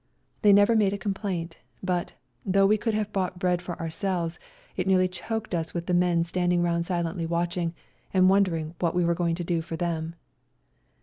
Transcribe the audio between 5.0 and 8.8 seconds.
choked us with the men standing round silently watching and wondering